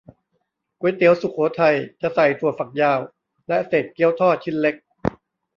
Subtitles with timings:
[0.79, 2.99] ก๋วยเตี๋ยวสุโขทัย จะใส่ถั่วฝักยาว
[3.47, 4.75] และเศษเกี๊ยวทอดชิ้นเล็ก